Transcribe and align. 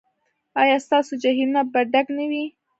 ایا 0.61 0.77
ستاسو 0.85 1.13
جهیلونه 1.23 1.61
به 1.71 1.79
ډک 1.91 2.07
نه 2.17 2.25
وي؟ 2.31 2.45